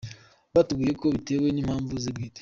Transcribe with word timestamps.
Batubwiye 0.53 0.93
ko 1.01 1.05
bitewe 1.15 1.47
n’impamvu 1.51 1.91
ze 2.03 2.09
bwite. 2.15 2.39